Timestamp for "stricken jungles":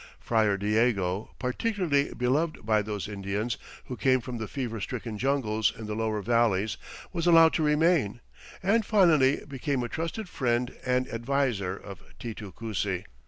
4.81-5.71